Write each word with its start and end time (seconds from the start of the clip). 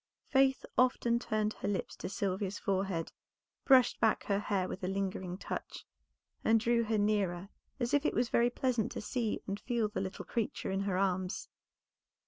Faith 0.29 0.65
often 0.79 1.19
turned 1.19 1.53
her 1.53 1.67
lips 1.67 1.95
to 1.95 2.09
Sylvia's 2.09 2.57
forehead, 2.57 3.11
brushed 3.65 3.99
back 3.99 4.23
her 4.23 4.39
hair 4.39 4.67
with 4.67 4.83
a 4.83 4.87
lingering 4.87 5.37
touch, 5.37 5.85
and 6.43 6.59
drew 6.59 6.83
her 6.85 6.97
nearer 6.97 7.49
as 7.79 7.93
if 7.93 8.03
it 8.03 8.15
was 8.15 8.29
very 8.29 8.49
pleasant 8.49 8.91
to 8.93 8.99
see 8.99 9.43
and 9.45 9.59
feel 9.59 9.89
the 9.89 10.01
little 10.01 10.25
creature 10.25 10.71
in 10.71 10.79
her 10.79 10.97
arms. 10.97 11.49